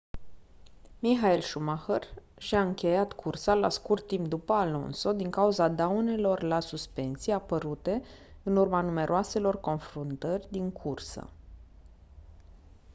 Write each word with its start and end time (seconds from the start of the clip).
michael 0.99 1.41
schumacher 1.41 2.01
și-a 2.37 2.61
încheiat 2.61 3.13
cursa 3.13 3.53
la 3.53 3.69
scurt 3.69 4.07
timp 4.07 4.27
după 4.27 4.53
alonso 4.53 5.11
din 5.13 5.29
cauza 5.29 5.67
daunelor 5.69 6.41
la 6.41 6.59
suspensii 6.59 7.31
apărute 7.31 8.01
în 8.43 8.55
urma 8.55 8.81
numeroaselor 8.81 9.59
confruntări 9.59 10.47
din 10.51 10.71
cursă 10.71 11.29